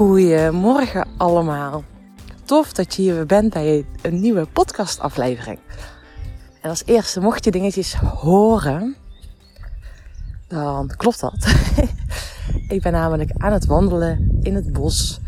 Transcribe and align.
Goedemorgen 0.00 1.08
allemaal. 1.16 1.84
Tof 2.44 2.72
dat 2.72 2.94
je 2.94 3.02
hier 3.02 3.26
bent 3.26 3.52
bij 3.52 3.86
een 4.02 4.20
nieuwe 4.20 4.46
podcastaflevering. 4.46 5.58
En 6.60 6.70
als 6.70 6.82
eerste, 6.86 7.20
mocht 7.20 7.44
je 7.44 7.50
dingetjes 7.50 7.94
horen, 7.94 8.96
dan 10.48 10.92
klopt 10.96 11.20
dat. 11.20 11.54
ik 12.68 12.82
ben 12.82 12.92
namelijk 12.92 13.30
aan 13.36 13.52
het 13.52 13.66
wandelen 13.66 14.38
in 14.42 14.54
het 14.54 14.72
bos. 14.72 15.20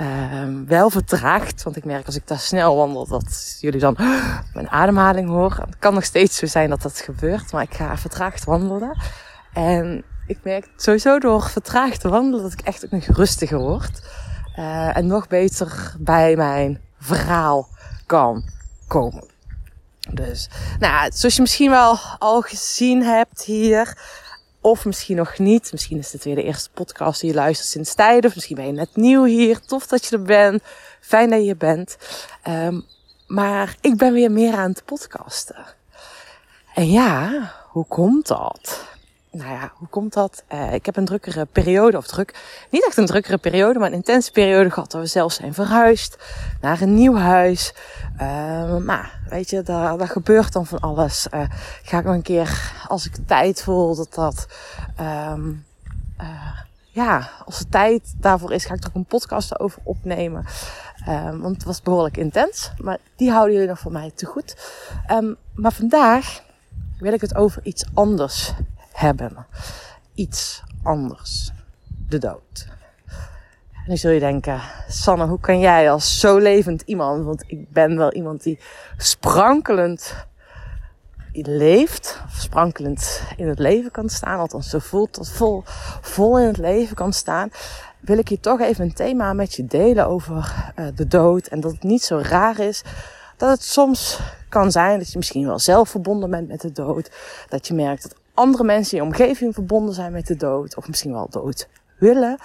Um, 0.00 0.66
wel 0.66 0.90
vertraagd, 0.90 1.62
want 1.62 1.76
ik 1.76 1.84
merk 1.84 2.06
als 2.06 2.16
ik 2.16 2.26
daar 2.26 2.38
snel 2.38 2.76
wandel 2.76 3.06
dat 3.06 3.56
jullie 3.60 3.80
dan 3.80 3.96
mijn 4.54 4.70
ademhaling 4.70 5.28
horen. 5.28 5.64
Het 5.66 5.78
kan 5.78 5.94
nog 5.94 6.04
steeds 6.04 6.36
zo 6.36 6.46
zijn 6.46 6.70
dat 6.70 6.82
dat 6.82 7.00
gebeurt, 7.00 7.52
maar 7.52 7.62
ik 7.62 7.74
ga 7.74 7.96
vertraagd 7.96 8.44
wandelen. 8.44 8.98
En 9.52 10.04
ik 10.30 10.38
merk 10.42 10.68
sowieso 10.76 11.18
door 11.18 11.42
vertraagd 11.42 12.00
te 12.00 12.08
wandelen 12.08 12.42
dat 12.42 12.52
ik 12.52 12.60
echt 12.60 12.84
ook 12.84 12.90
nog 12.90 13.04
rustiger 13.04 13.58
word. 13.58 14.02
Uh, 14.56 14.96
en 14.96 15.06
nog 15.06 15.28
beter 15.28 15.94
bij 15.98 16.36
mijn 16.36 16.80
verhaal 16.98 17.68
kan 18.06 18.44
komen. 18.86 19.24
Dus, 20.10 20.48
nou, 20.78 21.10
zoals 21.14 21.34
je 21.34 21.40
misschien 21.40 21.70
wel 21.70 21.98
al 22.18 22.40
gezien 22.40 23.02
hebt 23.02 23.42
hier, 23.42 23.98
of 24.60 24.84
misschien 24.84 25.16
nog 25.16 25.38
niet. 25.38 25.72
Misschien 25.72 25.98
is 25.98 26.10
dit 26.10 26.24
weer 26.24 26.34
de 26.34 26.42
eerste 26.42 26.70
podcast 26.70 27.20
die 27.20 27.30
je 27.30 27.36
luistert 27.36 27.68
sinds 27.68 27.94
tijden. 27.94 28.30
Of 28.30 28.34
misschien 28.34 28.56
ben 28.56 28.66
je 28.66 28.72
net 28.72 28.96
nieuw 28.96 29.24
hier. 29.24 29.60
Tof 29.60 29.86
dat 29.86 30.04
je 30.04 30.16
er 30.16 30.22
bent. 30.22 30.62
Fijn 31.00 31.30
dat 31.30 31.44
je 31.44 31.50
er 31.50 31.56
bent. 31.56 31.96
Um, 32.48 32.84
maar 33.26 33.76
ik 33.80 33.96
ben 33.96 34.12
weer 34.12 34.30
meer 34.30 34.54
aan 34.54 34.70
het 34.70 34.84
podcasten. 34.84 35.66
En 36.74 36.90
ja, 36.90 37.52
hoe 37.68 37.86
komt 37.86 38.26
dat? 38.26 38.84
Nou 39.30 39.52
ja, 39.52 39.72
hoe 39.74 39.88
komt 39.88 40.12
dat? 40.12 40.44
Uh, 40.52 40.72
ik 40.72 40.86
heb 40.86 40.96
een 40.96 41.04
drukkere 41.04 41.44
periode, 41.44 41.96
of 41.96 42.06
druk, 42.06 42.34
niet 42.70 42.86
echt 42.86 42.96
een 42.96 43.06
drukkere 43.06 43.38
periode, 43.38 43.78
maar 43.78 43.88
een 43.88 43.94
intense 43.94 44.32
periode 44.32 44.70
gehad 44.70 44.90
dat 44.90 45.00
we 45.00 45.06
zelf 45.06 45.32
zijn 45.32 45.54
verhuisd 45.54 46.18
naar 46.60 46.80
een 46.80 46.94
nieuw 46.94 47.16
huis. 47.16 47.74
Uh, 48.20 48.76
maar 48.76 49.20
weet 49.28 49.50
je, 49.50 49.62
daar, 49.62 50.08
gebeurt 50.08 50.52
dan 50.52 50.66
van 50.66 50.80
alles. 50.80 51.26
Uh, 51.34 51.42
ga 51.82 51.98
ik 51.98 52.04
nog 52.04 52.14
een 52.14 52.22
keer, 52.22 52.72
als 52.88 53.06
ik 53.06 53.16
tijd 53.26 53.62
voel, 53.62 53.96
dat 53.96 54.14
dat, 54.14 54.46
um, 55.00 55.66
ja, 56.90 57.30
als 57.44 57.58
er 57.58 57.68
tijd 57.68 58.14
daarvoor 58.16 58.52
is, 58.52 58.64
ga 58.64 58.74
ik 58.74 58.86
ook 58.86 58.94
een 58.94 59.04
podcast 59.04 59.60
over 59.60 59.80
opnemen. 59.84 60.44
Um, 61.08 61.40
want 61.40 61.54
het 61.54 61.64
was 61.64 61.82
behoorlijk 61.82 62.16
intens, 62.16 62.72
maar 62.78 62.98
die 63.16 63.30
houden 63.30 63.52
jullie 63.52 63.68
nog 63.68 63.78
voor 63.78 63.92
mij 63.92 64.12
te 64.14 64.26
goed. 64.26 64.56
Maar 65.54 65.72
vandaag 65.72 66.42
wil 66.98 67.12
ik 67.12 67.20
het 67.20 67.34
over 67.34 67.64
iets 67.64 67.84
anders 67.94 68.52
hebben. 69.00 69.46
Iets 70.14 70.62
anders. 70.82 71.50
De 72.08 72.18
dood. 72.18 72.68
En 73.72 73.86
dan 73.86 73.96
zul 73.96 74.10
je 74.10 74.20
denken, 74.20 74.60
Sanne, 74.88 75.26
hoe 75.26 75.40
kan 75.40 75.58
jij 75.58 75.90
als 75.90 76.20
zo 76.20 76.38
levend 76.38 76.82
iemand, 76.82 77.24
want 77.24 77.44
ik 77.46 77.70
ben 77.70 77.96
wel 77.96 78.12
iemand 78.12 78.42
die 78.42 78.58
sprankelend 78.96 80.14
leeft, 81.32 82.22
sprankelend 82.30 83.22
in 83.36 83.48
het 83.48 83.58
leven 83.58 83.90
kan 83.90 84.08
staan, 84.08 84.38
althans 84.38 84.70
zo 84.70 84.78
voelt 84.78 85.14
dat 85.14 85.28
vol, 85.28 85.62
vol 86.00 86.38
in 86.38 86.46
het 86.46 86.58
leven 86.58 86.96
kan 86.96 87.12
staan, 87.12 87.50
wil 88.00 88.18
ik 88.18 88.28
je 88.28 88.40
toch 88.40 88.60
even 88.60 88.84
een 88.84 88.94
thema 88.94 89.32
met 89.32 89.54
je 89.54 89.66
delen 89.66 90.06
over 90.06 90.72
uh, 90.78 90.86
de 90.94 91.06
dood. 91.06 91.46
En 91.46 91.60
dat 91.60 91.72
het 91.72 91.82
niet 91.82 92.02
zo 92.02 92.20
raar 92.22 92.58
is 92.58 92.82
dat 93.36 93.50
het 93.50 93.62
soms 93.62 94.20
kan 94.48 94.70
zijn 94.70 94.98
dat 94.98 95.10
je 95.10 95.18
misschien 95.18 95.46
wel 95.46 95.58
zelf 95.58 95.88
verbonden 95.88 96.30
bent 96.30 96.48
met 96.48 96.60
de 96.60 96.72
dood. 96.72 97.10
Dat 97.48 97.66
je 97.66 97.74
merkt 97.74 98.02
dat 98.02 98.19
andere 98.40 98.64
mensen 98.64 98.98
in 98.98 99.04
je 99.04 99.10
omgeving 99.10 99.54
verbonden 99.54 99.94
zijn 99.94 100.12
met 100.12 100.26
de 100.26 100.36
dood. 100.36 100.76
Of 100.76 100.88
misschien 100.88 101.12
wel 101.12 101.28
dood 101.30 101.68
willen. 101.98 102.38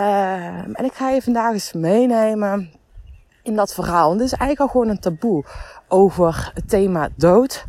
Uh, 0.00 0.46
en 0.58 0.84
ik 0.84 0.92
ga 0.92 1.10
je 1.10 1.22
vandaag 1.22 1.52
eens 1.52 1.72
meenemen 1.72 2.70
in 3.42 3.56
dat 3.56 3.74
verhaal. 3.74 4.12
En 4.12 4.18
dit 4.18 4.26
is 4.26 4.32
eigenlijk 4.32 4.60
al 4.60 4.68
gewoon 4.68 4.88
een 4.88 5.00
taboe 5.00 5.44
over 5.88 6.50
het 6.54 6.68
thema 6.68 7.08
dood. 7.16 7.64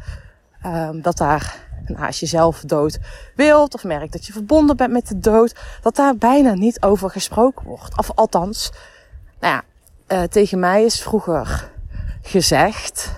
Uh, 0.66 0.90
dat 0.94 1.18
daar, 1.18 1.68
nou, 1.86 2.06
als 2.06 2.20
je 2.20 2.26
zelf 2.26 2.62
dood 2.62 3.00
wilt 3.36 3.74
of 3.74 3.84
merkt 3.84 4.12
dat 4.12 4.26
je 4.26 4.34
verbonden 4.34 4.78
bent 4.78 4.92
met 4.92 5.08
de 5.08 5.20
dood, 5.20 5.56
dat 5.82 5.96
daar 5.96 6.18
bijna 6.18 6.54
niet 6.54 6.82
over 6.82 7.10
gesproken 7.10 7.66
wordt. 7.66 7.98
Of 7.98 8.12
althans, 8.12 8.72
nou 9.40 9.54
ja, 9.54 9.64
uh, 10.18 10.24
tegen 10.24 10.60
mij 10.60 10.84
is 10.84 11.02
vroeger 11.02 11.72
gezegd 12.22 13.12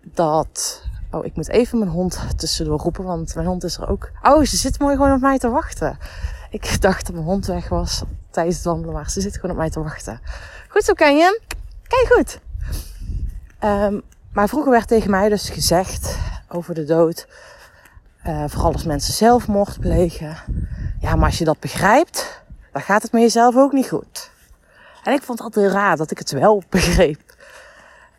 dat 0.00 0.82
Oh, 1.12 1.24
ik 1.24 1.36
moet 1.36 1.48
even 1.48 1.78
mijn 1.78 1.90
hond 1.90 2.20
tussendoor 2.36 2.78
roepen, 2.78 3.04
want 3.04 3.34
mijn 3.34 3.46
hond 3.46 3.64
is 3.64 3.76
er 3.76 3.88
ook. 3.88 4.10
Oh, 4.22 4.44
ze 4.44 4.56
zit 4.56 4.78
mooi 4.78 4.96
gewoon 4.96 5.12
op 5.12 5.20
mij 5.20 5.38
te 5.38 5.48
wachten. 5.48 5.98
Ik 6.50 6.80
dacht 6.80 7.06
dat 7.06 7.14
mijn 7.14 7.26
hond 7.26 7.46
weg 7.46 7.68
was 7.68 8.02
tijdens 8.30 8.56
het 8.56 8.64
wandelen, 8.64 8.94
maar 8.94 9.10
ze 9.10 9.20
zit 9.20 9.34
gewoon 9.34 9.50
op 9.50 9.56
mij 9.56 9.70
te 9.70 9.82
wachten. 9.82 10.20
Goed 10.68 10.84
zo, 10.84 10.92
ken 10.92 11.16
je 11.16 11.40
Kijk 11.88 12.12
goed. 12.12 12.40
Um, 13.64 14.02
maar 14.32 14.48
vroeger 14.48 14.70
werd 14.70 14.88
tegen 14.88 15.10
mij 15.10 15.28
dus 15.28 15.50
gezegd 15.50 16.18
over 16.48 16.74
de 16.74 16.84
dood, 16.84 17.26
uh, 18.26 18.44
vooral 18.46 18.72
als 18.72 18.84
mensen 18.84 19.14
zelfmoord 19.14 19.80
plegen. 19.80 20.36
Ja, 21.00 21.16
maar 21.16 21.26
als 21.26 21.38
je 21.38 21.44
dat 21.44 21.60
begrijpt, 21.60 22.42
dan 22.72 22.82
gaat 22.82 23.02
het 23.02 23.12
met 23.12 23.22
jezelf 23.22 23.56
ook 23.56 23.72
niet 23.72 23.88
goed. 23.88 24.30
En 25.04 25.12
ik 25.12 25.22
vond 25.22 25.38
het 25.38 25.46
altijd 25.46 25.72
raar 25.72 25.96
dat 25.96 26.10
ik 26.10 26.18
het 26.18 26.30
wel 26.30 26.62
begreep. 26.70 27.31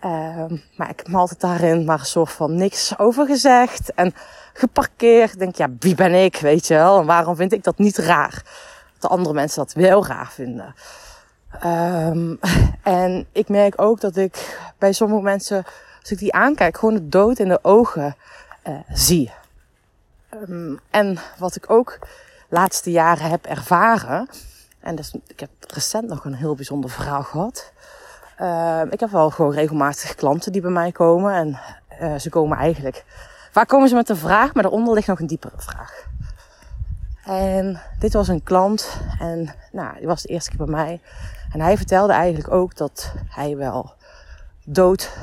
Uh, 0.05 0.45
maar 0.75 0.89
ik 0.89 0.97
heb 0.97 1.07
me 1.07 1.17
altijd 1.17 1.39
daarin 1.39 1.85
maar 1.85 1.99
een 1.99 2.05
soort 2.05 2.31
van 2.31 2.55
niks 2.55 2.97
over 2.97 3.25
gezegd 3.25 3.93
en 3.93 4.13
geparkeerd. 4.53 5.39
Denk, 5.39 5.55
ja, 5.55 5.67
wie 5.79 5.95
ben 5.95 6.13
ik, 6.13 6.37
weet 6.37 6.67
je 6.67 6.73
wel? 6.73 6.99
En 6.99 7.05
waarom 7.05 7.35
vind 7.35 7.53
ik 7.53 7.63
dat 7.63 7.77
niet 7.77 7.97
raar? 7.97 8.43
Dat 8.99 9.11
andere 9.11 9.33
mensen 9.33 9.63
dat 9.63 9.73
wel 9.73 10.07
raar 10.07 10.31
vinden. 10.31 10.75
Um, 11.65 12.39
en 12.83 13.27
ik 13.31 13.49
merk 13.49 13.81
ook 13.81 13.99
dat 13.99 14.15
ik 14.15 14.59
bij 14.77 14.93
sommige 14.93 15.21
mensen, 15.21 15.65
als 15.99 16.11
ik 16.11 16.17
die 16.17 16.33
aankijk, 16.33 16.77
gewoon 16.77 16.93
de 16.93 17.09
dood 17.09 17.39
in 17.39 17.47
de 17.47 17.59
ogen 17.61 18.15
uh, 18.67 18.73
zie. 18.93 19.31
Um, 20.49 20.79
en 20.89 21.17
wat 21.37 21.55
ik 21.55 21.69
ook 21.69 21.99
laatste 22.49 22.91
jaren 22.91 23.29
heb 23.29 23.45
ervaren, 23.45 24.29
en 24.79 24.95
dus, 24.95 25.13
ik 25.27 25.39
heb 25.39 25.49
recent 25.67 26.07
nog 26.07 26.25
een 26.25 26.35
heel 26.35 26.55
bijzonder 26.55 26.89
verhaal 26.89 27.23
gehad. 27.23 27.71
Uh, 28.41 28.81
ik 28.89 28.99
heb 28.99 29.09
wel 29.09 29.29
gewoon 29.29 29.53
regelmatig 29.53 30.15
klanten 30.15 30.51
die 30.51 30.61
bij 30.61 30.71
mij 30.71 30.91
komen. 30.91 31.33
En 31.33 31.59
uh, 32.01 32.19
ze 32.19 32.29
komen 32.29 32.57
eigenlijk. 32.57 33.05
Waar 33.53 33.65
komen 33.65 33.89
ze 33.89 33.95
met 33.95 34.09
een 34.09 34.17
vraag? 34.17 34.53
Maar 34.53 34.63
daaronder 34.63 34.93
ligt 34.93 35.07
nog 35.07 35.19
een 35.19 35.27
diepere 35.27 35.57
vraag. 35.57 36.07
En 37.25 37.81
dit 37.99 38.13
was 38.13 38.27
een 38.27 38.43
klant. 38.43 38.99
En 39.19 39.53
nou, 39.71 39.97
die 39.97 40.07
was 40.07 40.21
de 40.21 40.27
eerste 40.27 40.49
keer 40.49 40.65
bij 40.65 40.75
mij. 40.75 41.01
En 41.51 41.61
hij 41.61 41.77
vertelde 41.77 42.13
eigenlijk 42.13 42.51
ook 42.53 42.75
dat 42.75 43.13
hij 43.29 43.57
wel 43.57 43.93
dood. 44.65 45.17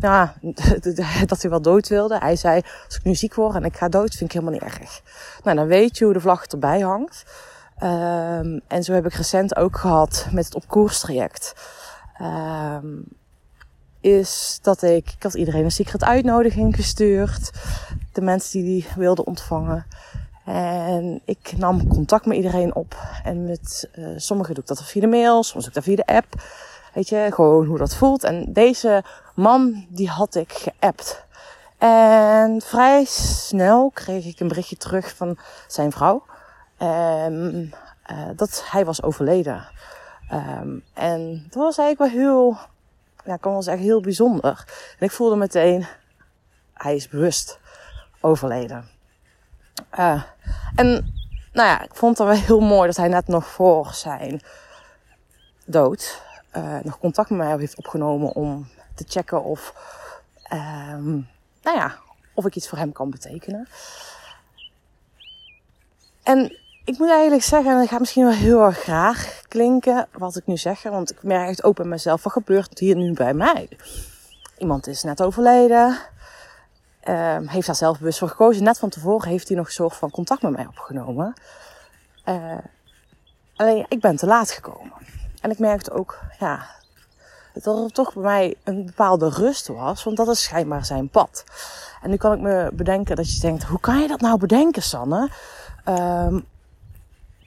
Ja, 0.00 0.34
dat 1.26 1.40
hij 1.40 1.50
wel 1.50 1.62
dood 1.62 1.88
wilde. 1.88 2.18
Hij 2.18 2.36
zei: 2.36 2.60
Als 2.86 2.96
ik 2.96 3.04
nu 3.04 3.14
ziek 3.14 3.34
word 3.34 3.54
en 3.54 3.64
ik 3.64 3.76
ga 3.76 3.88
dood, 3.88 4.14
vind 4.14 4.34
ik 4.34 4.40
helemaal 4.40 4.52
niet 4.52 4.62
erg. 4.62 5.00
Nou, 5.42 5.56
dan 5.56 5.66
weet 5.66 5.98
je 5.98 6.04
hoe 6.04 6.12
de 6.12 6.20
vlag 6.20 6.44
erbij 6.46 6.80
hangt. 6.80 7.24
Um, 7.82 8.60
en 8.66 8.82
zo 8.82 8.92
heb 8.92 9.06
ik 9.06 9.14
recent 9.14 9.56
ook 9.56 9.76
gehad 9.76 10.26
met 10.32 10.44
het 10.44 10.54
op 10.54 10.68
koers 10.68 11.00
traject. 11.00 11.54
Um, 12.22 13.04
is 14.00 14.58
dat 14.62 14.82
ik, 14.82 15.12
ik 15.16 15.22
had 15.22 15.34
iedereen 15.34 15.64
een 15.64 15.70
secret 15.70 16.04
uitnodiging 16.04 16.74
gestuurd. 16.76 17.50
De 18.12 18.20
mensen 18.20 18.62
die 18.62 18.64
die 18.64 18.86
wilden 18.96 19.26
ontvangen. 19.26 19.86
En 20.44 21.20
ik 21.24 21.52
nam 21.56 21.88
contact 21.88 22.26
met 22.26 22.36
iedereen 22.36 22.74
op. 22.74 22.96
En 23.24 23.44
met 23.44 23.88
uh, 23.94 24.08
sommigen 24.16 24.54
doe 24.54 24.62
ik 24.62 24.68
dat 24.68 24.84
via 24.84 25.00
de 25.00 25.06
mail, 25.06 25.42
soms 25.42 25.64
doe 25.64 25.68
ik 25.68 25.74
dat 25.74 25.84
via 25.84 25.96
de 25.96 26.06
app. 26.06 26.42
Weet 26.94 27.08
je, 27.08 27.26
gewoon 27.30 27.66
hoe 27.66 27.78
dat 27.78 27.94
voelt. 27.94 28.24
En 28.24 28.52
deze 28.52 29.04
man, 29.34 29.86
die 29.88 30.08
had 30.08 30.34
ik 30.34 30.52
geappt. 30.52 31.26
En 31.78 32.60
vrij 32.60 33.04
snel 33.04 33.90
kreeg 33.94 34.26
ik 34.26 34.40
een 34.40 34.48
berichtje 34.48 34.76
terug 34.76 35.16
van 35.16 35.38
zijn 35.66 35.92
vrouw. 35.92 36.24
Um, 36.78 37.70
uh, 38.10 38.28
dat 38.36 38.64
hij 38.70 38.84
was 38.84 39.02
overleden. 39.02 39.68
Um, 40.32 40.84
en 40.94 41.42
dat 41.42 41.62
was 41.62 41.78
eigenlijk 41.78 42.12
wel 42.12 42.22
heel, 42.22 42.58
ja, 43.24 43.34
ik 43.34 43.40
kan 43.40 43.52
wel 43.52 43.62
zeggen, 43.62 43.84
heel 43.84 44.00
bijzonder. 44.00 44.64
En 44.98 45.06
ik 45.06 45.10
voelde 45.10 45.36
meteen, 45.36 45.86
hij 46.74 46.94
is 46.94 47.08
bewust 47.08 47.58
overleden. 48.20 48.88
Uh, 49.98 50.22
en 50.74 51.14
nou 51.52 51.68
ja, 51.68 51.82
ik 51.82 51.94
vond 51.94 52.18
het 52.18 52.26
wel 52.26 52.36
heel 52.36 52.60
mooi 52.60 52.86
dat 52.86 52.96
hij 52.96 53.08
net 53.08 53.26
nog 53.26 53.46
voor 53.46 53.92
zijn 53.92 54.40
dood 55.64 56.22
uh, 56.56 56.78
nog 56.82 56.98
contact 56.98 57.30
met 57.30 57.38
mij 57.38 57.56
heeft 57.58 57.76
opgenomen 57.76 58.32
om 58.34 58.68
te 58.94 59.04
checken 59.08 59.44
of, 59.44 59.74
um, 60.52 61.28
nou 61.62 61.76
ja, 61.76 61.98
of 62.34 62.46
ik 62.46 62.56
iets 62.56 62.68
voor 62.68 62.78
hem 62.78 62.92
kan 62.92 63.10
betekenen. 63.10 63.68
En 66.22 66.58
ik 66.90 66.98
moet 66.98 67.10
eigenlijk 67.10 67.42
zeggen, 67.42 67.72
en 67.72 67.78
dat 67.78 67.88
gaat 67.88 67.98
misschien 67.98 68.24
wel 68.24 68.32
heel 68.32 68.62
erg 68.64 68.78
graag 68.78 69.42
klinken 69.48 70.08
wat 70.12 70.36
ik 70.36 70.46
nu 70.46 70.56
zeg, 70.56 70.82
want 70.82 71.10
ik 71.10 71.22
merk 71.22 71.48
echt 71.48 71.64
open 71.64 71.88
mezelf, 71.88 72.22
wat 72.22 72.32
gebeurt 72.32 72.78
hier 72.78 72.96
nu 72.96 73.12
bij 73.12 73.34
mij? 73.34 73.68
Iemand 74.58 74.86
is 74.86 75.02
net 75.02 75.22
overleden, 75.22 75.98
uh, 77.04 77.36
heeft 77.46 77.66
daar 77.66 77.76
zelf 77.76 77.98
voor 78.00 78.28
gekozen. 78.28 78.64
Net 78.64 78.78
van 78.78 78.88
tevoren 78.88 79.28
heeft 79.28 79.48
hij 79.48 79.56
nog 79.56 79.66
een 79.66 79.72
soort 79.72 79.96
van 79.96 80.10
contact 80.10 80.42
met 80.42 80.52
mij 80.52 80.66
opgenomen. 80.66 81.32
Uh, 82.24 82.58
Alleen 83.56 83.86
ik 83.88 84.00
ben 84.00 84.16
te 84.16 84.26
laat 84.26 84.50
gekomen. 84.50 84.92
En 85.40 85.50
ik 85.50 85.58
merkte 85.58 85.90
ook, 85.90 86.18
ja, 86.38 86.66
dat 87.52 87.66
er 87.66 87.92
toch 87.92 88.14
bij 88.14 88.22
mij 88.22 88.54
een 88.64 88.86
bepaalde 88.86 89.28
rust 89.28 89.66
was, 89.66 90.04
want 90.04 90.16
dat 90.16 90.28
is 90.28 90.42
schijnbaar 90.42 90.84
zijn 90.84 91.08
pad. 91.08 91.44
En 92.02 92.10
nu 92.10 92.16
kan 92.16 92.32
ik 92.32 92.40
me 92.40 92.70
bedenken 92.72 93.16
dat 93.16 93.34
je 93.34 93.40
denkt, 93.40 93.62
hoe 93.62 93.80
kan 93.80 94.00
je 94.00 94.08
dat 94.08 94.20
nou 94.20 94.38
bedenken, 94.38 94.82
Sanne? 94.82 95.28
Um, 95.88 96.46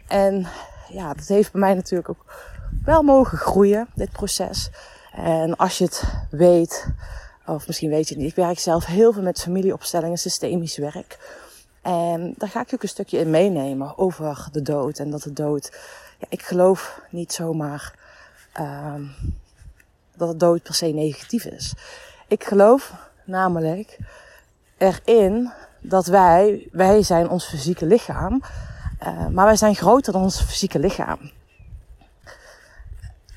en 0.07 0.47
ja, 0.89 1.13
dat 1.13 1.27
heeft 1.27 1.51
bij 1.51 1.61
mij 1.61 1.73
natuurlijk 1.73 2.09
ook 2.09 2.25
wel 2.83 3.03
mogen 3.03 3.37
groeien, 3.37 3.87
dit 3.95 4.11
proces. 4.11 4.69
En 5.13 5.55
als 5.55 5.77
je 5.77 5.83
het 5.83 6.03
weet, 6.29 6.87
of 7.45 7.67
misschien 7.67 7.89
weet 7.89 8.07
je 8.07 8.13
het 8.13 8.23
niet, 8.23 8.31
ik 8.31 8.43
werk 8.43 8.59
zelf 8.59 8.85
heel 8.85 9.13
veel 9.13 9.21
met 9.21 9.41
familieopstellingen, 9.41 10.17
systemisch 10.17 10.77
werk. 10.77 11.41
En 11.81 12.33
daar 12.37 12.49
ga 12.49 12.61
ik 12.61 12.73
ook 12.73 12.83
een 12.83 12.89
stukje 12.89 13.17
in 13.17 13.29
meenemen 13.29 13.97
over 13.97 14.47
de 14.51 14.61
dood. 14.61 14.99
En 14.99 15.09
dat 15.09 15.21
de 15.21 15.33
dood, 15.33 15.77
ja, 16.19 16.27
ik 16.29 16.41
geloof 16.41 17.01
niet 17.09 17.33
zomaar 17.33 17.93
um, 18.59 19.11
dat 20.15 20.31
de 20.31 20.37
dood 20.37 20.63
per 20.63 20.73
se 20.73 20.85
negatief 20.85 21.45
is. 21.45 21.73
Ik 22.27 22.43
geloof 22.43 22.93
namelijk 23.25 23.97
erin 24.77 25.51
dat 25.79 26.05
wij, 26.05 26.67
wij 26.71 27.03
zijn 27.03 27.29
ons 27.29 27.45
fysieke 27.45 27.85
lichaam, 27.85 28.41
uh, 29.07 29.27
maar 29.27 29.45
wij 29.45 29.55
zijn 29.55 29.75
groter 29.75 30.13
dan 30.13 30.21
ons 30.21 30.41
fysieke 30.41 30.79
lichaam. 30.79 31.31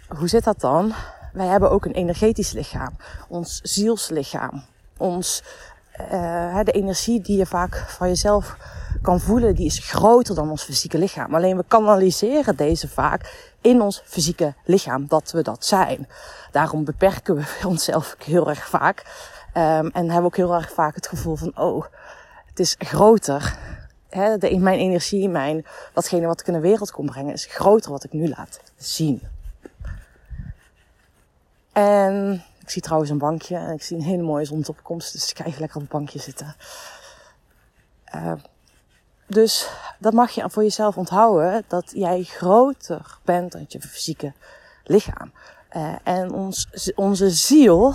Hoe 0.09 0.29
zit 0.29 0.45
dat 0.45 0.61
dan? 0.61 0.93
Wij 1.33 1.47
hebben 1.47 1.71
ook 1.71 1.85
een 1.85 1.93
energetisch 1.93 2.53
lichaam, 2.53 2.97
ons 3.29 3.61
zielslichaam, 3.63 4.65
ons, 4.97 5.43
uh, 6.13 6.61
de 6.63 6.73
energie 6.73 7.21
die 7.21 7.37
je 7.37 7.47
vaak 7.47 7.85
van 7.89 8.09
jezelf 8.09 8.57
kan 9.03 9.21
voelen, 9.21 9.55
die 9.55 9.67
is 9.67 9.79
groter 9.79 10.35
dan 10.35 10.51
ons 10.51 10.63
fysieke 10.63 10.99
lichaam. 10.99 11.35
Alleen 11.35 11.57
we 11.57 11.65
kanaliseren 11.69 12.57
deze 12.57 12.89
vaak 12.89 13.51
in 13.61 13.81
ons 13.81 14.03
fysieke 14.05 14.55
lichaam, 14.65 15.07
dat 15.09 15.31
we 15.31 15.43
dat 15.43 15.65
zijn. 15.65 16.09
Daarom 16.51 16.85
beperken 16.85 17.37
we 17.37 17.45
onszelf 17.69 18.17
heel 18.25 18.49
erg 18.49 18.69
vaak. 18.69 19.05
Um, 19.55 19.91
en 19.93 20.11
hebben 20.11 20.25
ook 20.25 20.37
heel 20.37 20.55
erg 20.55 20.71
vaak 20.73 20.95
het 20.95 21.09
gevoel 21.09 21.37
van, 21.37 21.53
oh, 21.55 21.85
het 22.47 22.59
is 22.61 22.75
groter. 22.79 23.59
He, 24.09 24.39
de, 24.39 24.59
mijn 24.59 24.79
energie, 24.79 25.29
mijn, 25.29 25.67
datgene 25.93 26.27
wat 26.27 26.41
ik 26.41 26.47
in 26.47 26.53
de 26.53 26.61
wereld 26.61 26.91
kon 26.91 27.07
brengen, 27.07 27.33
is 27.33 27.47
groter 27.47 27.91
wat 27.91 28.05
ik 28.05 28.13
nu 28.13 28.29
laat 28.29 28.61
zien. 28.77 29.23
En 31.73 32.45
ik 32.61 32.71
zie 32.71 32.83
trouwens 32.83 33.11
een 33.11 33.19
bankje 33.19 33.57
en 33.57 33.73
ik 33.73 33.83
zie 33.83 33.97
een 33.97 34.03
hele 34.03 34.23
mooie 34.23 34.45
zonsopkomst, 34.45 35.13
dus 35.13 35.31
ik 35.31 35.37
ga 35.37 35.45
even 35.45 35.61
lekker 35.61 35.77
op 35.77 35.83
het 35.83 35.93
bankje 35.93 36.19
zitten. 36.19 36.57
Uh, 38.15 38.33
dus 39.27 39.69
dat 39.99 40.13
mag 40.13 40.31
je 40.31 40.51
voor 40.51 40.63
jezelf 40.63 40.97
onthouden, 40.97 41.65
dat 41.69 41.91
jij 41.95 42.23
groter 42.23 43.19
bent 43.25 43.53
dan 43.53 43.65
je 43.69 43.81
fysieke 43.81 44.33
lichaam. 44.85 45.33
Uh, 45.77 45.95
en 46.03 46.33
ons, 46.33 46.93
onze 46.95 47.31
ziel 47.31 47.89
uh, 47.89 47.95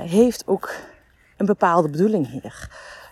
heeft 0.00 0.46
ook 0.46 0.74
een 1.36 1.46
bepaalde 1.46 1.88
bedoeling 1.88 2.30
hier. 2.30 2.70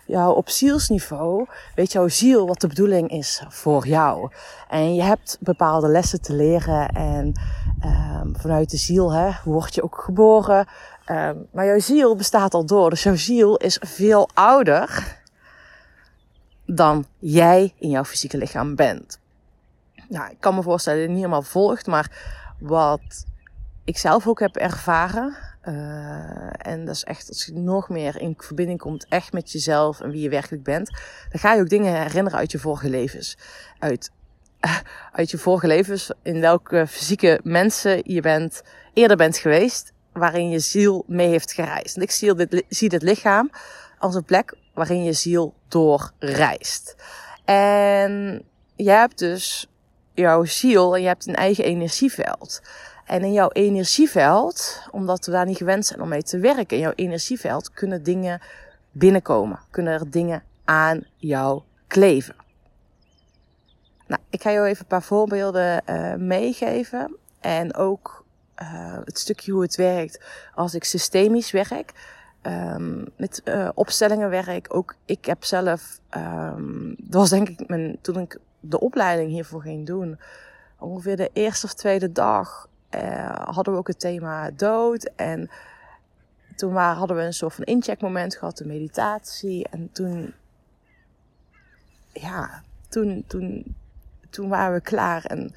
Jou 0.09 0.37
op 0.37 0.49
zielsniveau 0.49 1.47
weet 1.75 1.93
jouw 1.93 2.09
ziel 2.09 2.47
wat 2.47 2.61
de 2.61 2.67
bedoeling 2.67 3.11
is 3.11 3.43
voor 3.49 3.87
jou. 3.87 4.31
En 4.69 4.95
je 4.95 5.03
hebt 5.03 5.37
bepaalde 5.41 5.89
lessen 5.89 6.21
te 6.21 6.35
leren 6.35 6.89
en 6.89 7.33
um, 7.85 8.37
vanuit 8.37 8.71
de 8.71 8.77
ziel 8.77 9.13
hè, 9.13 9.31
word 9.45 9.75
je 9.75 9.83
ook 9.83 10.01
geboren. 10.05 10.67
Um, 11.11 11.47
maar 11.53 11.67
jouw 11.67 11.79
ziel 11.79 12.17
bestaat 12.17 12.55
al 12.55 12.67
door, 12.67 12.91
dus 12.91 13.03
jouw 13.03 13.17
ziel 13.17 13.57
is 13.57 13.81
veel 13.87 14.29
ouder 14.35 15.19
dan 16.67 17.07
jij 17.19 17.75
in 17.79 17.91
jouw 17.91 18.05
fysieke 18.05 18.39
lichaam 18.39 18.75
bent. 18.75 19.21
Nou, 20.09 20.31
ik 20.31 20.41
kan 20.41 20.55
me 20.55 20.63
voorstellen 20.63 20.99
dat 20.99 21.09
het 21.09 21.17
niet 21.17 21.27
helemaal 21.27 21.51
volgt, 21.51 21.87
maar 21.87 22.11
wat 22.59 23.27
ik 23.85 23.99
zelf 23.99 24.27
ook 24.27 24.41
heb 24.41 24.57
ervaren. 24.57 25.37
Uh, 25.69 26.51
en 26.59 26.85
dat 26.85 26.95
is 26.95 27.05
echt 27.05 27.29
als 27.29 27.45
je 27.45 27.53
nog 27.53 27.89
meer 27.89 28.21
in 28.21 28.35
verbinding 28.37 28.79
komt, 28.79 29.07
echt 29.09 29.33
met 29.33 29.53
jezelf 29.53 30.01
en 30.01 30.11
wie 30.11 30.21
je 30.21 30.29
werkelijk 30.29 30.63
bent. 30.63 30.91
Dan 31.31 31.41
ga 31.41 31.55
je 31.55 31.61
ook 31.61 31.69
dingen 31.69 32.03
herinneren 32.03 32.39
uit 32.39 32.53
je 32.53 32.59
vorige 32.59 32.91
levens. 32.91 33.37
Uit, 33.79 34.11
uit 35.13 35.31
je 35.31 35.39
vorige 35.39 35.67
levens, 35.67 36.13
in 36.23 36.41
welke 36.41 36.87
fysieke 36.87 37.41
mensen 37.43 38.01
je 38.05 38.21
bent, 38.21 38.63
eerder 38.93 39.17
bent 39.17 39.39
geweest, 39.39 39.93
waarin 40.13 40.51
je 40.51 40.59
ziel 40.59 41.05
mee 41.07 41.29
heeft 41.29 41.53
gereisd. 41.53 41.97
En 41.97 42.03
ik 42.03 42.11
zie 42.11 42.35
dit, 42.35 42.65
zie 42.69 42.89
dit 42.89 43.03
lichaam 43.03 43.51
als 43.99 44.15
een 44.15 44.25
plek 44.25 44.57
waarin 44.75 45.05
je 45.05 45.13
ziel 45.13 45.55
doorreist. 45.69 46.97
En 47.45 48.43
je 48.77 48.91
hebt 48.91 49.19
dus 49.19 49.69
jouw 50.15 50.45
ziel 50.45 50.95
en 50.95 51.01
je 51.01 51.07
hebt 51.07 51.27
een 51.27 51.35
eigen 51.35 51.65
energieveld. 51.65 52.61
En 53.09 53.23
in 53.23 53.33
jouw 53.33 53.51
energieveld, 53.53 54.83
omdat 54.91 55.27
we 55.27 55.33
daar 55.33 55.47
niet 55.47 55.57
gewend 55.57 55.87
zijn 55.87 56.01
om 56.01 56.09
mee 56.09 56.23
te 56.23 56.39
werken, 56.39 56.77
in 56.77 56.83
jouw 56.83 56.93
energieveld 56.95 57.71
kunnen 57.71 58.03
dingen 58.03 58.41
binnenkomen. 58.91 59.61
Kunnen 59.71 59.93
er 59.93 60.11
dingen 60.11 60.43
aan 60.65 61.07
jou 61.17 61.63
kleven. 61.87 62.37
Nou, 64.07 64.21
ik 64.31 64.43
ga 64.43 64.53
jou 64.53 64.67
even 64.67 64.81
een 64.81 64.87
paar 64.87 65.03
voorbeelden 65.03 65.83
uh, 65.87 66.15
meegeven. 66.15 67.17
En 67.41 67.75
ook 67.75 68.25
uh, 68.63 68.99
het 69.05 69.19
stukje 69.19 69.53
hoe 69.53 69.63
het 69.63 69.77
werkt 69.77 70.25
als 70.55 70.75
ik 70.75 70.85
systemisch 70.85 71.51
werk. 71.51 71.93
Um, 72.43 73.05
met 73.17 73.41
uh, 73.45 73.69
opstellingen 73.75 74.31
werk. 74.31 74.75
Ook 74.75 74.95
ik 75.05 75.25
heb 75.25 75.45
zelf, 75.45 76.01
um, 76.17 76.95
dat 76.99 77.21
was 77.21 77.31
denk 77.31 77.49
ik 77.49 77.69
mijn, 77.69 77.99
toen 78.01 78.21
ik 78.21 78.39
de 78.61 78.81
opleiding 78.81 79.31
hiervoor 79.31 79.63
ging 79.63 79.87
doen, 79.87 80.19
ongeveer 80.79 81.17
de 81.17 81.31
eerste 81.33 81.67
of 81.67 81.75
tweede 81.75 82.13
dag 82.13 82.69
uh, 82.95 83.35
hadden 83.35 83.73
we 83.73 83.79
ook 83.79 83.89
het 83.89 84.01
thema 84.01 84.51
dood. 84.51 85.11
En 85.17 85.51
toen 86.57 86.73
waren, 86.73 86.97
hadden 86.97 87.17
we 87.17 87.23
een 87.23 87.33
soort 87.33 87.55
van 87.55 87.65
incheckmoment 87.65 88.37
gehad, 88.37 88.57
de 88.57 88.67
meditatie. 88.67 89.69
En 89.71 89.89
toen, 89.93 90.35
ja, 92.13 92.63
toen, 92.89 93.25
toen, 93.27 93.77
toen 94.31 94.49
waren 94.49 94.75
we 94.75 94.81
klaar 94.81 95.25
en 95.25 95.55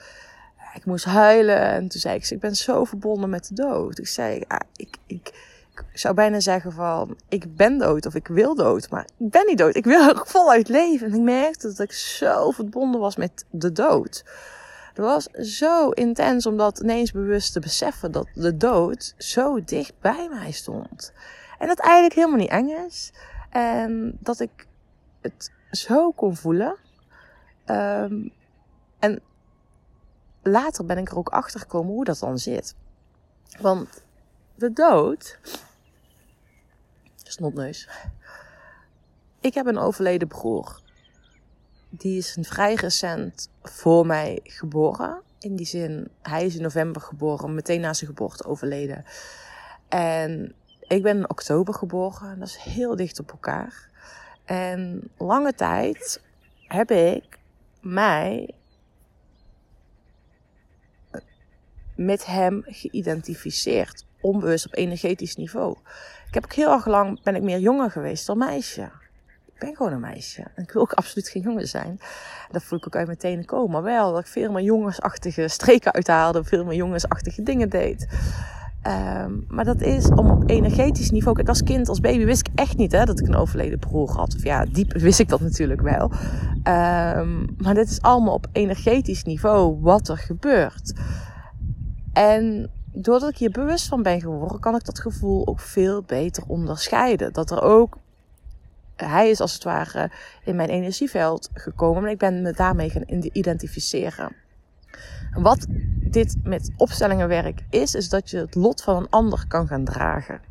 ik 0.73 0.85
moest 0.85 1.05
huilen. 1.05 1.59
En 1.59 1.87
toen 1.87 1.99
zei 1.99 2.15
ik, 2.15 2.29
ik 2.29 2.39
ben 2.39 2.55
zo 2.55 2.83
verbonden 2.83 3.29
met 3.29 3.47
de 3.47 3.53
dood. 3.53 3.99
Ik 3.99 4.07
zei, 4.07 4.43
ik, 4.75 4.97
ik, 5.05 5.31
ik 5.67 5.83
zou 5.93 6.13
bijna 6.13 6.39
zeggen 6.39 6.71
van, 6.71 7.17
ik 7.29 7.55
ben 7.55 7.77
dood 7.77 8.05
of 8.05 8.15
ik 8.15 8.27
wil 8.27 8.55
dood, 8.55 8.89
maar 8.89 9.07
ik 9.17 9.29
ben 9.29 9.45
niet 9.45 9.57
dood. 9.57 9.75
Ik 9.75 9.85
wil 9.85 10.15
voluit 10.25 10.69
leven. 10.69 11.07
En 11.07 11.13
ik 11.13 11.21
merkte 11.21 11.67
dat 11.67 11.79
ik 11.79 11.91
zo 11.91 12.51
verbonden 12.51 13.01
was 13.01 13.15
met 13.15 13.45
de 13.49 13.71
dood. 13.71 14.23
Het 14.93 14.97
was 14.97 15.23
zo 15.57 15.89
intens 15.89 16.45
om 16.45 16.57
dat 16.57 16.79
ineens 16.79 17.11
bewust 17.11 17.53
te 17.53 17.59
beseffen 17.59 18.11
dat 18.11 18.27
de 18.33 18.57
dood 18.57 19.13
zo 19.17 19.63
dicht 19.63 19.93
bij 19.99 20.29
mij 20.29 20.51
stond. 20.51 21.13
En 21.59 21.67
dat 21.67 21.79
eigenlijk 21.79 22.15
helemaal 22.15 22.37
niet 22.37 22.49
eng 22.49 22.69
is. 22.69 23.13
En 23.49 24.17
dat 24.19 24.39
ik 24.39 24.67
het 25.21 25.51
zo 25.71 26.11
kon 26.11 26.35
voelen. 26.35 26.75
Um, 27.65 28.33
en 28.99 29.21
later 30.41 30.85
ben 30.85 30.97
ik 30.97 31.09
er 31.09 31.17
ook 31.17 31.29
achter 31.29 31.59
gekomen 31.59 31.93
hoe 31.93 32.05
dat 32.05 32.19
dan 32.19 32.37
zit. 32.37 32.75
Want 33.59 34.03
de 34.55 34.73
dood 34.73 35.39
snotneus. 37.23 37.89
Ik 39.39 39.53
heb 39.53 39.65
een 39.65 39.77
overleden 39.77 40.27
broer. 40.27 40.80
Die 41.93 42.17
is 42.17 42.35
een 42.35 42.45
vrij 42.45 42.73
recent 42.73 43.49
voor 43.63 44.05
mij 44.05 44.39
geboren. 44.43 45.21
In 45.39 45.55
die 45.55 45.65
zin, 45.65 46.07
hij 46.21 46.45
is 46.45 46.55
in 46.55 46.61
november 46.61 47.01
geboren, 47.01 47.53
meteen 47.53 47.81
na 47.81 47.93
zijn 47.93 48.09
geboorte 48.09 48.45
overleden. 48.45 49.05
En 49.87 50.55
ik 50.87 51.01
ben 51.03 51.17
in 51.17 51.29
oktober 51.29 51.73
geboren. 51.73 52.39
Dat 52.39 52.47
is 52.47 52.57
heel 52.57 52.95
dicht 52.95 53.19
op 53.19 53.31
elkaar. 53.31 53.89
En 54.45 55.09
lange 55.17 55.53
tijd 55.53 56.21
heb 56.67 56.91
ik 56.91 57.39
mij 57.81 58.53
met 61.95 62.25
hem 62.25 62.63
geïdentificeerd. 62.65 64.05
Onbewust 64.21 64.65
op 64.65 64.75
energetisch 64.75 65.35
niveau. 65.35 65.77
Ik 66.27 66.33
heb 66.33 66.43
ook 66.43 66.53
heel 66.53 66.71
erg 66.71 66.85
lang, 66.85 67.23
ben 67.23 67.35
ik 67.35 67.41
meer 67.41 67.59
jonger 67.59 67.91
geweest 67.91 68.25
dan 68.25 68.37
meisje. 68.37 68.91
Ben 69.61 69.75
gewoon 69.75 69.91
een 69.91 69.99
meisje. 69.99 70.41
En 70.55 70.63
ik 70.63 70.71
wil 70.71 70.81
ook 70.81 70.93
absoluut 70.93 71.29
geen 71.29 71.41
jongen 71.41 71.67
zijn. 71.67 71.99
Dat 72.51 72.63
voel 72.63 72.77
ik 72.77 72.85
ook 72.87 72.95
uit 72.95 73.05
mijn 73.05 73.17
tenen 73.17 73.45
komen. 73.45 73.71
Maar 73.71 73.83
wel 73.83 74.11
dat 74.11 74.19
ik 74.19 74.27
veel 74.27 74.51
meer 74.51 74.63
jongensachtige 74.63 75.47
streken 75.47 75.93
uithaalde. 75.93 76.43
Veel 76.43 76.65
meer 76.65 76.75
jongensachtige 76.75 77.43
dingen 77.43 77.69
deed. 77.69 78.07
Um, 78.87 79.45
maar 79.47 79.65
dat 79.65 79.81
is 79.81 80.09
om 80.09 80.29
op 80.29 80.43
energetisch 80.49 81.11
niveau. 81.11 81.35
Kijk, 81.35 81.47
als 81.47 81.63
kind, 81.63 81.89
als 81.89 81.99
baby 81.99 82.25
wist 82.25 82.47
ik 82.47 82.53
echt 82.55 82.77
niet 82.77 82.91
hè, 82.91 83.05
dat 83.05 83.19
ik 83.19 83.27
een 83.27 83.35
overleden 83.35 83.79
broer 83.79 84.09
had. 84.09 84.35
Of 84.35 84.43
ja, 84.43 84.65
diep 84.65 84.93
wist 84.93 85.19
ik 85.19 85.29
dat 85.29 85.39
natuurlijk 85.39 85.81
wel. 85.81 86.11
Um, 86.63 87.55
maar 87.57 87.73
dit 87.73 87.89
is 87.89 88.01
allemaal 88.01 88.33
op 88.33 88.47
energetisch 88.51 89.23
niveau 89.23 89.77
wat 89.81 90.09
er 90.09 90.17
gebeurt. 90.17 90.93
En 92.13 92.69
doordat 92.93 93.29
ik 93.29 93.37
hier 93.37 93.51
bewust 93.51 93.87
van 93.87 94.03
ben 94.03 94.21
geworden, 94.21 94.59
kan 94.59 94.75
ik 94.75 94.85
dat 94.85 94.99
gevoel 94.99 95.47
ook 95.47 95.59
veel 95.59 96.03
beter 96.03 96.43
onderscheiden. 96.47 97.33
Dat 97.33 97.51
er 97.51 97.61
ook, 97.61 97.97
hij 99.09 99.29
is 99.29 99.39
als 99.39 99.53
het 99.53 99.63
ware 99.63 100.11
in 100.43 100.55
mijn 100.55 100.69
energieveld 100.69 101.49
gekomen 101.53 102.03
en 102.03 102.09
ik 102.09 102.17
ben 102.17 102.41
me 102.41 102.51
daarmee 102.51 102.89
gaan 102.89 103.03
identificeren. 103.07 104.35
Wat 105.33 105.65
dit 106.11 106.35
met 106.43 106.71
opstellingenwerk 106.77 107.61
is, 107.69 107.95
is 107.95 108.09
dat 108.09 108.29
je 108.29 108.37
het 108.37 108.55
lot 108.55 108.83
van 108.83 108.95
een 108.95 109.09
ander 109.09 109.47
kan 109.47 109.67
gaan 109.67 109.85
dragen. 109.85 110.41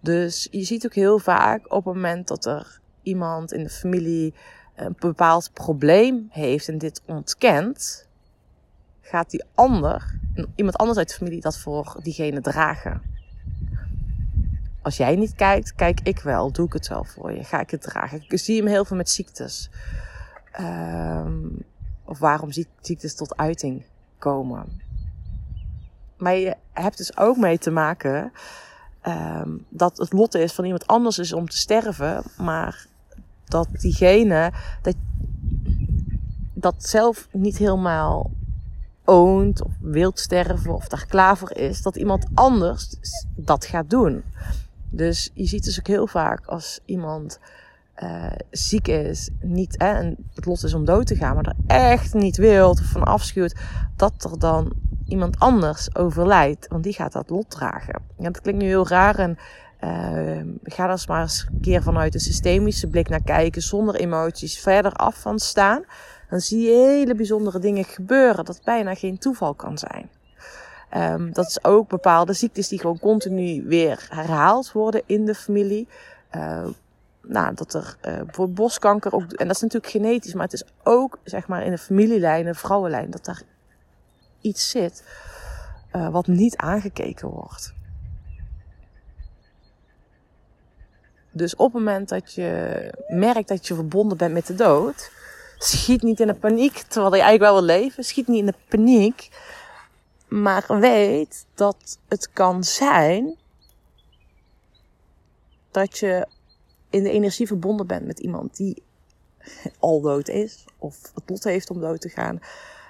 Dus 0.00 0.48
je 0.50 0.64
ziet 0.64 0.84
ook 0.84 0.94
heel 0.94 1.18
vaak 1.18 1.72
op 1.72 1.84
het 1.84 1.94
moment 1.94 2.28
dat 2.28 2.44
er 2.44 2.80
iemand 3.02 3.52
in 3.52 3.62
de 3.62 3.70
familie 3.70 4.34
een 4.76 4.96
bepaald 4.98 5.50
probleem 5.52 6.26
heeft 6.30 6.68
en 6.68 6.78
dit 6.78 7.02
ontkent, 7.06 8.08
gaat 9.00 9.30
die 9.30 9.44
ander, 9.54 10.18
iemand 10.54 10.76
anders 10.76 10.98
uit 10.98 11.08
de 11.08 11.14
familie, 11.14 11.40
dat 11.40 11.58
voor 11.58 11.96
diegene 12.02 12.40
dragen. 12.40 13.02
Als 14.82 14.96
jij 14.96 15.16
niet 15.16 15.34
kijkt, 15.34 15.74
kijk 15.74 16.00
ik 16.02 16.20
wel. 16.20 16.52
Doe 16.52 16.66
ik 16.66 16.72
het 16.72 16.88
wel 16.88 17.04
voor 17.04 17.32
je. 17.32 17.44
Ga 17.44 17.60
ik 17.60 17.70
het 17.70 17.82
dragen. 17.82 18.24
Ik 18.28 18.38
zie 18.38 18.56
hem 18.56 18.66
heel 18.66 18.84
veel 18.84 18.96
met 18.96 19.10
ziektes. 19.10 19.70
Um, 20.60 21.64
of 22.04 22.18
waarom 22.18 22.52
ziektes 22.80 23.14
tot 23.14 23.36
uiting 23.36 23.84
komen. 24.18 24.80
Maar 26.16 26.34
je 26.34 26.56
hebt 26.72 26.96
dus 26.96 27.16
ook 27.16 27.36
mee 27.36 27.58
te 27.58 27.70
maken 27.70 28.32
um, 29.06 29.66
dat 29.68 29.98
het 29.98 30.12
lot 30.12 30.34
is 30.34 30.52
van 30.52 30.64
iemand 30.64 30.86
anders 30.86 31.18
is 31.18 31.32
om 31.32 31.48
te 31.48 31.56
sterven. 31.56 32.22
Maar 32.36 32.86
dat 33.44 33.68
diegene 33.72 34.52
dat, 34.82 34.94
dat 36.54 36.74
zelf 36.78 37.28
niet 37.32 37.58
helemaal 37.58 38.30
oont 39.04 39.62
of 39.62 39.72
wilt 39.80 40.18
sterven 40.18 40.74
of 40.74 40.88
daar 40.88 41.06
klaar 41.06 41.36
voor 41.36 41.52
is, 41.52 41.82
dat 41.82 41.96
iemand 41.96 42.26
anders 42.34 42.94
dat 43.36 43.64
gaat 43.64 43.90
doen. 43.90 44.22
Dus 44.98 45.30
je 45.34 45.46
ziet 45.46 45.64
dus 45.64 45.78
ook 45.78 45.86
heel 45.86 46.06
vaak 46.06 46.46
als 46.46 46.80
iemand 46.84 47.40
uh, 48.02 48.32
ziek 48.50 48.88
is, 48.88 49.30
niet, 49.40 49.74
hè, 49.78 49.92
en 49.92 50.16
het 50.34 50.46
lot 50.46 50.62
is 50.62 50.74
om 50.74 50.84
dood 50.84 51.06
te 51.06 51.16
gaan, 51.16 51.34
maar 51.34 51.44
er 51.44 51.76
echt 51.76 52.14
niet 52.14 52.36
wil 52.36 52.70
of 52.70 52.80
van 52.80 53.04
afschuwt, 53.04 53.54
dat 53.96 54.24
er 54.24 54.38
dan 54.38 54.72
iemand 55.04 55.38
anders 55.38 55.96
overlijdt, 55.96 56.68
want 56.68 56.82
die 56.82 56.92
gaat 56.92 57.12
dat 57.12 57.30
lot 57.30 57.50
dragen. 57.50 58.02
Dat 58.16 58.40
klinkt 58.40 58.62
nu 58.62 58.68
heel 58.68 58.88
raar 58.88 59.18
en 59.18 59.38
uh, 59.84 60.54
ga 60.62 60.82
daar 60.82 60.90
eens 60.90 61.06
maar 61.06 61.22
eens 61.22 61.46
een 61.52 61.60
keer 61.60 61.82
vanuit 61.82 62.14
een 62.14 62.20
systemische 62.20 62.86
blik 62.86 63.08
naar 63.08 63.22
kijken, 63.22 63.62
zonder 63.62 63.94
emoties 63.94 64.60
verder 64.60 64.92
af 64.92 65.20
van 65.20 65.38
staan. 65.38 65.84
Dan 66.30 66.40
zie 66.40 66.62
je 66.62 66.72
hele 66.72 67.14
bijzondere 67.14 67.58
dingen 67.58 67.84
gebeuren 67.84 68.44
dat 68.44 68.60
bijna 68.64 68.94
geen 68.94 69.18
toeval 69.18 69.54
kan 69.54 69.78
zijn. 69.78 70.08
Um, 70.96 71.32
dat 71.32 71.46
is 71.46 71.64
ook 71.64 71.88
bepaalde 71.88 72.32
ziektes 72.32 72.68
die 72.68 72.80
gewoon 72.80 72.98
continu 72.98 73.64
weer 73.66 74.06
herhaald 74.10 74.72
worden 74.72 75.02
in 75.06 75.24
de 75.24 75.34
familie. 75.34 75.88
Uh, 76.36 76.66
nou, 77.22 77.54
dat 77.54 77.74
er 77.74 77.96
uh, 78.38 78.46
borstkanker 78.48 79.12
ook, 79.12 79.32
en 79.32 79.46
dat 79.46 79.56
is 79.56 79.62
natuurlijk 79.62 79.92
genetisch, 79.92 80.34
maar 80.34 80.44
het 80.44 80.52
is 80.52 80.64
ook 80.82 81.18
zeg 81.24 81.46
maar 81.46 81.64
in 81.64 81.70
de 81.70 81.78
familielijn, 81.78 82.44
de 82.44 82.54
vrouwenlijn, 82.54 83.10
dat 83.10 83.24
daar 83.24 83.42
iets 84.40 84.70
zit 84.70 85.04
uh, 85.92 86.08
wat 86.08 86.26
niet 86.26 86.56
aangekeken 86.56 87.28
wordt. 87.28 87.74
Dus 91.30 91.56
op 91.56 91.72
het 91.72 91.82
moment 91.82 92.08
dat 92.08 92.34
je 92.34 92.92
merkt 93.08 93.48
dat 93.48 93.66
je 93.66 93.74
verbonden 93.74 94.16
bent 94.16 94.32
met 94.32 94.46
de 94.46 94.54
dood, 94.54 95.10
schiet 95.58 96.02
niet 96.02 96.20
in 96.20 96.26
de 96.26 96.34
paniek, 96.34 96.76
terwijl 96.76 97.14
je 97.14 97.22
eigenlijk 97.22 97.52
wel 97.52 97.64
wil 97.64 97.76
leven. 97.76 98.04
Schiet 98.04 98.28
niet 98.28 98.38
in 98.38 98.46
de 98.46 98.54
paniek, 98.68 99.28
maar 100.28 100.64
weet 100.80 101.46
dat 101.54 101.98
het 102.08 102.30
kan 102.32 102.64
zijn 102.64 103.36
dat 105.70 105.98
je 105.98 106.26
in 106.90 107.02
de 107.02 107.10
energie 107.10 107.46
verbonden 107.46 107.86
bent 107.86 108.06
met 108.06 108.18
iemand 108.18 108.56
die 108.56 108.82
al 109.78 110.00
dood 110.00 110.28
is 110.28 110.64
of 110.78 110.96
het 111.14 111.30
lot 111.30 111.44
heeft 111.44 111.70
om 111.70 111.80
dood 111.80 112.00
te 112.00 112.08
gaan. 112.08 112.40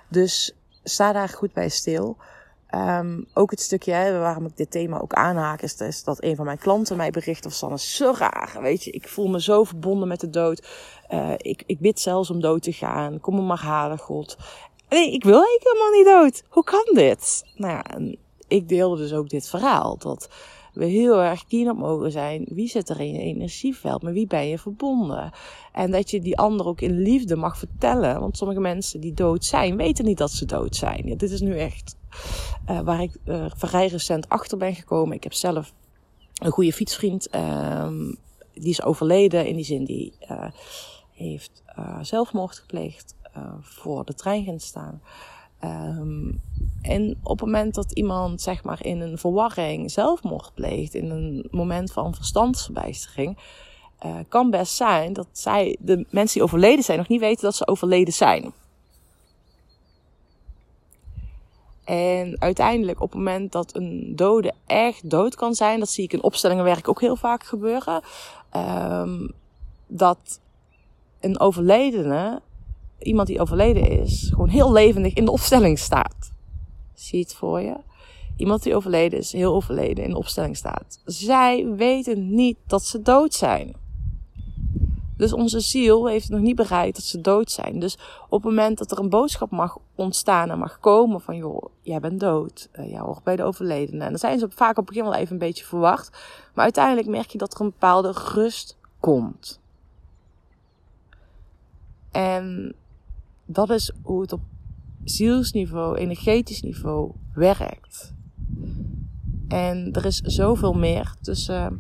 Dus 0.09 0.54
sta 0.85 1.12
daar 1.12 1.28
goed 1.28 1.52
bij 1.52 1.68
stil. 1.68 2.16
Um, 2.75 3.26
ook 3.35 3.50
het 3.50 3.61
stukje 3.61 3.92
hè, 3.92 4.18
waarom 4.18 4.47
ik 4.47 4.57
dit 4.57 4.71
thema 4.71 5.00
ook 5.00 5.12
aanhaak, 5.12 5.62
is, 5.62 6.04
dat 6.04 6.23
een 6.23 6.37
van 6.37 6.45
mijn 6.45 6.59
klanten 6.59 6.97
mij 6.97 7.11
bericht 7.11 7.47
of 7.47 7.52
Sanne, 7.52 7.78
zo 7.78 8.14
raar. 8.18 8.59
Weet 8.61 8.85
je, 8.85 8.90
ik 8.90 9.09
voel 9.09 9.28
me 9.28 9.42
zo 9.42 9.64
verbonden 9.64 10.09
met 10.09 10.21
de 10.21 10.30
dood. 10.30 10.68
Uh, 11.11 11.33
ik, 11.37 11.62
ik 11.66 11.80
bid 11.80 12.00
zelfs 12.00 12.30
om 12.30 12.40
dood 12.40 12.62
te 12.62 12.73
gaan. 12.73 13.21
Kom 13.21 13.35
me 13.35 13.42
maar 13.42 13.62
halen, 13.62 13.99
God. 13.99 14.37
Nee, 14.88 15.12
ik 15.12 15.25
wil 15.25 15.42
helemaal 15.42 15.90
niet 15.90 16.07
dood. 16.07 16.42
Hoe 16.49 16.64
kan 16.64 16.95
dit? 16.95 17.45
Nou 17.54 17.73
ja, 17.73 17.99
ik 18.49 18.68
deelde 18.68 18.97
dus 18.97 19.12
ook 19.12 19.28
dit 19.28 19.49
verhaal. 19.49 19.99
Dat 19.99 20.28
we 20.73 20.85
heel 20.85 21.23
erg 21.23 21.47
keen 21.47 21.71
op 21.71 21.76
mogen 21.76 22.11
zijn. 22.11 22.47
Wie 22.50 22.68
zit 22.68 22.88
er 22.88 23.00
in 23.00 23.12
je 23.12 23.21
energieveld? 23.21 24.02
Met 24.02 24.12
wie 24.12 24.26
ben 24.26 24.49
je 24.49 24.59
verbonden? 24.59 25.33
En 25.73 25.90
dat 25.90 26.11
je 26.11 26.21
die 26.21 26.38
ander 26.38 26.66
ook 26.66 26.80
in 26.80 26.99
liefde 26.99 27.37
mag 27.37 27.59
vertellen. 27.59 28.21
Want 28.21 28.37
sommige 28.37 28.61
mensen 28.61 29.00
die 29.00 29.14
dood 29.14 29.45
zijn, 29.45 29.76
weten 29.76 30.04
niet 30.04 30.18
dat 30.18 30.30
ze 30.30 30.45
dood 30.45 30.76
zijn. 30.76 31.07
Ja, 31.07 31.16
dit 31.16 31.30
is 31.30 31.40
nu 31.40 31.59
echt 31.59 31.97
uh, 32.71 32.80
waar 32.80 33.02
ik 33.02 33.16
uh, 33.25 33.45
vrij 33.57 33.87
recent 33.87 34.28
achter 34.28 34.59
ben 34.59 34.75
gekomen. 34.75 35.16
Ik 35.16 35.23
heb 35.23 35.33
zelf 35.33 35.73
een 36.35 36.50
goede 36.50 36.73
fietsvriend. 36.73 37.35
Um, 37.35 38.16
die 38.54 38.71
is 38.71 38.83
overleden. 38.83 39.47
In 39.47 39.57
die 39.57 39.64
zin, 39.64 39.85
die 39.85 40.12
uh, 40.30 40.45
heeft 41.12 41.62
zelfmoord 42.02 42.59
gepleegd. 42.59 43.14
Voor 43.61 44.04
de 44.04 44.14
trein 44.14 44.44
gaan 44.44 44.61
staan. 44.61 45.00
Um, 45.64 46.40
en 46.82 47.18
op 47.23 47.38
het 47.38 47.47
moment 47.49 47.75
dat 47.75 47.92
iemand 47.92 48.42
zeg 48.42 48.64
maar 48.64 48.85
in 48.85 49.00
een 49.00 49.18
verwarring 49.18 49.90
zelfmoord 49.90 50.54
pleegt, 50.54 50.94
in 50.94 51.11
een 51.11 51.49
moment 51.50 51.92
van 51.92 52.14
verstandsverbijstering, 52.14 53.38
uh, 54.06 54.16
kan 54.28 54.50
best 54.50 54.75
zijn 54.75 55.12
dat 55.12 55.26
zij, 55.32 55.76
de 55.80 56.06
mensen 56.11 56.35
die 56.35 56.42
overleden 56.42 56.85
zijn, 56.85 56.99
nog 56.99 57.08
niet 57.08 57.20
weten 57.20 57.42
dat 57.42 57.54
ze 57.54 57.66
overleden 57.66 58.14
zijn. 58.14 58.52
En 61.85 62.40
uiteindelijk, 62.40 63.00
op 63.00 63.08
het 63.08 63.18
moment 63.18 63.52
dat 63.52 63.76
een 63.76 64.12
dode 64.16 64.52
echt 64.66 65.11
dood 65.11 65.35
kan 65.35 65.54
zijn, 65.54 65.78
dat 65.78 65.88
zie 65.88 66.04
ik 66.04 66.12
in 66.12 66.23
opstellingenwerk 66.23 66.88
ook 66.88 67.00
heel 67.00 67.16
vaak 67.16 67.44
gebeuren, 67.44 68.02
um, 68.56 69.32
dat 69.87 70.40
een 71.20 71.40
overledene 71.40 72.42
iemand 72.98 73.28
die 73.28 73.40
overleden 73.40 73.88
is, 73.88 74.28
gewoon 74.30 74.48
heel 74.48 74.72
levendig 74.72 75.12
in 75.14 75.24
de 75.24 75.30
opstelling 75.30 75.78
staat. 75.78 76.32
Zie 76.94 77.20
het 77.20 77.34
voor 77.34 77.60
je? 77.60 77.76
Iemand 78.36 78.62
die 78.62 78.76
overleden 78.76 79.18
is, 79.18 79.32
heel 79.32 79.54
overleden 79.54 80.04
in 80.04 80.10
de 80.10 80.18
opstelling 80.18 80.56
staat. 80.56 81.00
Zij 81.04 81.66
weten 81.66 82.34
niet 82.34 82.56
dat 82.66 82.84
ze 82.84 83.02
dood 83.02 83.34
zijn. 83.34 83.74
Dus 85.18 85.32
onze 85.32 85.60
ziel 85.60 86.06
heeft 86.06 86.28
nog 86.28 86.40
niet 86.40 86.56
bereikt 86.56 86.96
dat 86.96 87.04
ze 87.04 87.20
dood 87.20 87.50
zijn. 87.50 87.78
Dus 87.78 87.98
op 88.28 88.42
het 88.42 88.50
moment 88.50 88.78
dat 88.78 88.90
er 88.90 88.98
een 88.98 89.08
boodschap 89.08 89.50
mag 89.50 89.78
ontstaan 89.94 90.50
en 90.50 90.58
mag 90.58 90.80
komen 90.80 91.20
van 91.20 91.36
joh, 91.36 91.62
jij 91.82 92.00
bent 92.00 92.20
dood, 92.20 92.68
uh, 92.78 92.90
jij 92.90 93.00
hoort 93.00 93.22
bij 93.22 93.36
de 93.36 93.42
overledene. 93.42 94.04
En 94.04 94.10
dan 94.10 94.18
zijn 94.18 94.38
ze 94.38 94.50
vaak 94.50 94.70
op 94.70 94.76
het 94.76 94.86
begin 94.86 95.04
wel 95.04 95.14
even 95.14 95.32
een 95.32 95.38
beetje 95.38 95.64
verwacht. 95.64 96.10
Maar 96.54 96.64
uiteindelijk 96.64 97.08
merk 97.08 97.30
je 97.30 97.38
dat 97.38 97.54
er 97.54 97.60
een 97.60 97.70
bepaalde 97.70 98.12
rust 98.34 98.76
komt. 99.00 99.60
En 102.10 102.74
dat 103.50 103.70
is 103.70 103.92
hoe 104.02 104.20
het 104.20 104.32
op 104.32 104.40
zielsniveau, 105.04 105.96
energetisch 105.96 106.62
niveau 106.62 107.12
werkt. 107.34 108.14
En 109.48 109.92
er 109.92 110.04
is 110.04 110.16
zoveel 110.16 110.72
meer 110.72 111.14
tussen 111.20 111.78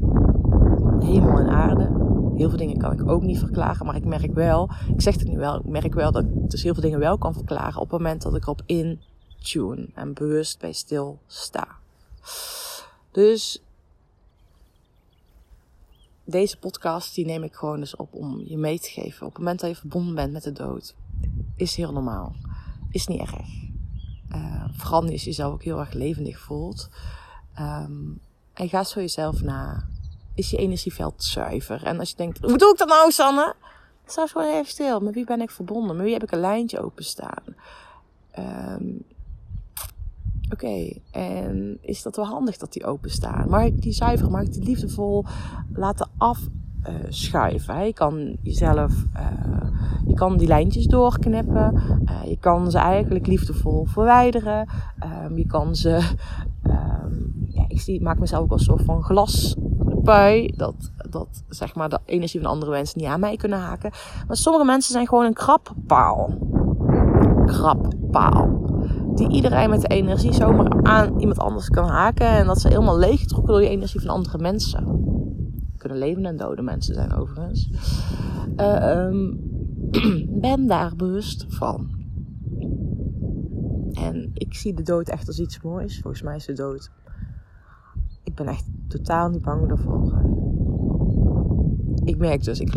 hemel 1.00 1.38
en 1.38 1.48
aarde. 1.48 2.06
Heel 2.36 2.48
veel 2.48 2.58
dingen 2.58 2.78
kan 2.78 2.92
ik 2.92 3.08
ook 3.08 3.22
niet 3.22 3.38
verklaren, 3.38 3.86
maar 3.86 3.96
ik 3.96 4.04
merk 4.04 4.34
wel, 4.34 4.70
ik 4.94 5.00
zeg 5.00 5.14
het 5.14 5.28
nu 5.28 5.38
wel, 5.38 5.58
ik 5.58 5.64
merk 5.64 5.94
wel 5.94 6.12
dat 6.12 6.24
ik 6.24 6.50
dus 6.50 6.62
heel 6.62 6.74
veel 6.74 6.82
dingen 6.82 6.98
wel 6.98 7.18
kan 7.18 7.34
verklaren 7.34 7.80
op 7.80 7.90
het 7.90 8.00
moment 8.00 8.22
dat 8.22 8.36
ik 8.36 8.42
erop 8.42 8.62
in 8.66 9.00
tune 9.42 9.88
en 9.94 10.14
bewust 10.14 10.58
bij 10.58 10.72
stil 10.72 11.18
sta. 11.26 11.68
Dus 13.10 13.62
deze 16.24 16.58
podcast 16.58 17.14
die 17.14 17.26
neem 17.26 17.42
ik 17.42 17.54
gewoon 17.54 17.80
dus 17.80 17.96
op 17.96 18.14
om 18.14 18.42
je 18.44 18.58
mee 18.58 18.80
te 18.80 18.88
geven. 18.88 19.26
Op 19.26 19.32
het 19.32 19.38
moment 19.38 19.60
dat 19.60 19.70
je 19.70 19.76
verbonden 19.76 20.14
bent 20.14 20.32
met 20.32 20.42
de 20.42 20.52
dood 20.52 20.94
is 21.58 21.76
heel 21.76 21.92
normaal. 21.92 22.34
Is 22.90 23.06
niet 23.06 23.20
erg. 23.20 23.32
Uh, 24.34 24.64
vooral 24.72 25.02
als 25.02 25.10
je 25.10 25.26
jezelf 25.26 25.52
ook 25.52 25.62
heel 25.62 25.78
erg 25.78 25.92
levendig 25.92 26.38
voelt. 26.38 26.88
Um, 27.60 28.20
en 28.52 28.68
ga 28.68 28.84
zo 28.84 29.00
jezelf 29.00 29.42
na. 29.42 29.88
Is 30.34 30.50
je 30.50 30.56
energieveld 30.56 31.24
zuiver? 31.24 31.82
En 31.82 31.98
als 31.98 32.10
je 32.10 32.16
denkt, 32.16 32.38
hoe 32.38 32.58
doe 32.58 32.72
ik 32.72 32.78
dat 32.78 32.88
nou, 32.88 33.10
Sanne? 33.10 33.54
Sta 34.06 34.26
gewoon 34.26 34.52
even 34.52 34.66
stil. 34.66 35.00
Met 35.00 35.14
wie 35.14 35.24
ben 35.24 35.40
ik 35.40 35.50
verbonden? 35.50 35.96
Met 35.96 36.04
wie 36.04 36.12
heb 36.12 36.22
ik 36.22 36.32
een 36.32 36.40
lijntje 36.40 36.82
openstaan? 36.82 37.42
Um, 38.38 39.04
Oké, 40.52 40.92
en 41.10 41.78
is 41.80 42.02
dat 42.02 42.16
wel 42.16 42.26
handig 42.26 42.56
dat 42.56 42.72
die 42.72 42.84
openstaan? 42.84 43.60
Ik 43.60 43.82
die 43.82 43.92
zuiver, 43.92 44.30
mag 44.30 44.42
ik 44.42 44.52
die 44.52 44.62
liefdevol 44.62 45.24
laten 45.72 46.10
af 46.16 46.38
uh, 46.88 46.94
schuiven. 47.08 47.86
Je 47.86 47.92
kan 47.92 48.36
jezelf, 48.42 48.92
uh, 49.16 49.70
je 50.06 50.14
kan 50.14 50.36
die 50.36 50.48
lijntjes 50.48 50.86
doorknippen. 50.86 51.74
Uh, 52.04 52.24
je 52.24 52.36
kan 52.36 52.70
ze 52.70 52.78
eigenlijk 52.78 53.26
liefdevol 53.26 53.84
verwijderen. 53.84 54.68
Um, 55.24 55.36
je 55.36 55.46
kan 55.46 55.76
ze, 55.76 56.00
um, 56.62 57.46
ja, 57.48 57.64
ik 57.68 57.80
zie, 57.80 58.02
maak 58.02 58.18
mezelf 58.18 58.42
ook 58.42 58.52
als 58.52 58.64
soort 58.64 58.84
van 58.84 59.02
glaspui. 59.02 60.52
Dat, 60.56 60.92
dat 61.10 61.44
zeg 61.48 61.74
maar 61.74 61.88
de 61.88 62.00
energie 62.04 62.40
van 62.40 62.50
andere 62.50 62.70
mensen 62.70 62.98
niet 62.98 63.08
aan 63.08 63.20
mij 63.20 63.36
kunnen 63.36 63.58
haken. 63.58 63.90
Maar 64.26 64.36
sommige 64.36 64.64
mensen 64.64 64.92
zijn 64.92 65.06
gewoon 65.06 65.24
een 65.24 65.34
krappaal. 65.34 66.38
Krappaal. 67.44 68.56
die 69.14 69.28
iedereen 69.30 69.70
met 69.70 69.80
de 69.80 69.88
energie 69.88 70.32
zomaar 70.32 70.82
aan 70.82 71.18
iemand 71.20 71.38
anders 71.38 71.68
kan 71.68 71.88
haken. 71.88 72.26
En 72.26 72.46
dat 72.46 72.60
ze 72.60 72.68
helemaal 72.68 72.98
leeggetrokken 72.98 73.52
door 73.52 73.60
die 73.60 73.70
energie 73.70 74.00
van 74.00 74.10
andere 74.10 74.38
mensen. 74.38 74.98
Kunnen 75.88 76.06
levende 76.06 76.28
en 76.28 76.36
dode 76.36 76.62
mensen 76.62 76.94
zijn 76.94 77.12
overigens. 77.12 77.70
Uh, 78.56 79.10
ben 80.46 80.66
daar 80.66 80.96
bewust 80.96 81.44
van. 81.48 81.90
En 83.92 84.30
ik 84.34 84.54
zie 84.54 84.74
de 84.74 84.82
dood 84.82 85.08
echt 85.08 85.26
als 85.26 85.40
iets 85.40 85.62
moois. 85.62 86.00
Volgens 86.00 86.22
mij 86.22 86.36
is 86.36 86.44
de 86.44 86.52
dood. 86.52 86.90
Ik 88.24 88.34
ben 88.34 88.46
echt 88.46 88.64
totaal 88.88 89.28
niet 89.28 89.42
bang 89.42 89.68
daarvoor. 89.68 90.22
Ik 92.04 92.18
merk 92.18 92.44
dus, 92.44 92.60
ik, 92.60 92.74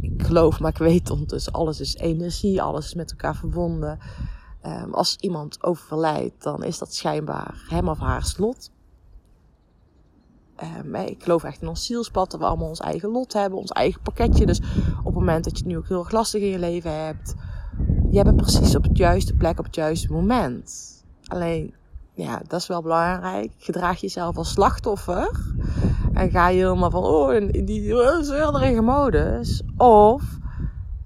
ik, 0.00 0.22
geloof, 0.22 0.60
maar 0.60 0.70
ik 0.70 0.78
weet 0.78 1.10
ondertussen, 1.10 1.52
alles 1.52 1.80
is 1.80 1.96
energie, 1.96 2.62
alles 2.62 2.84
is 2.84 2.94
met 2.94 3.10
elkaar 3.10 3.36
verbonden. 3.36 3.98
Um, 4.66 4.94
als 4.94 5.16
iemand 5.16 5.62
overlijdt, 5.62 6.42
dan 6.42 6.64
is 6.64 6.78
dat 6.78 6.94
schijnbaar 6.94 7.64
hem 7.68 7.88
of 7.88 7.98
haar 7.98 8.24
slot. 8.24 8.70
Um, 10.84 10.94
ik 10.94 11.22
geloof 11.22 11.44
echt 11.44 11.62
in 11.62 11.68
ons 11.68 11.86
zielspad, 11.86 12.30
dat 12.30 12.40
we 12.40 12.46
allemaal 12.46 12.68
ons 12.68 12.80
eigen 12.80 13.08
lot 13.08 13.32
hebben, 13.32 13.58
ons 13.58 13.70
eigen 13.70 14.00
pakketje. 14.00 14.46
Dus 14.46 14.60
op 14.98 15.04
het 15.04 15.14
moment 15.14 15.44
dat 15.44 15.58
je 15.58 15.64
het 15.64 15.72
nu 15.72 15.78
ook 15.78 15.88
heel 15.88 15.98
erg 15.98 16.10
lastig 16.10 16.42
in 16.42 16.48
je 16.48 16.58
leven 16.58 17.04
hebt, 17.04 17.34
jij 18.10 18.22
bent 18.22 18.36
precies 18.36 18.76
op 18.76 18.82
het 18.82 18.98
juiste 18.98 19.34
plek 19.34 19.58
op 19.58 19.64
het 19.64 19.74
juiste 19.74 20.12
moment. 20.12 20.90
Alleen, 21.26 21.74
ja, 22.12 22.42
dat 22.48 22.60
is 22.60 22.66
wel 22.66 22.82
belangrijk. 22.82 23.52
Gedraag 23.58 24.00
jezelf 24.00 24.36
als 24.36 24.50
slachtoffer. 24.50 25.30
En 26.12 26.30
ga 26.30 26.48
je 26.48 26.62
helemaal 26.62 26.90
van, 26.90 27.04
oh, 27.04 27.34
in 27.34 27.64
die 27.64 27.94
zeurderige 28.20 28.82
modus. 28.82 29.62
Of 29.76 30.22